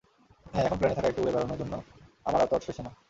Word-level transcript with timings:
হ্যাঁ, 0.45 0.65
এখন 0.65 0.77
প্লেনে 0.79 0.95
একা 0.95 1.07
একটু 1.07 1.21
উড়ে 1.21 1.33
বেড়ানোর 1.35 1.57
জন্য 1.57 1.73
আমার 2.25 2.39
আর 2.41 2.47
তর 2.47 2.61
সইছে 2.65 2.81
না! 2.83 2.91